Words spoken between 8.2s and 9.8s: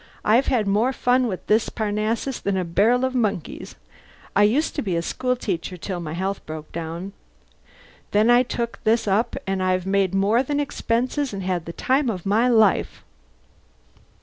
I took this up and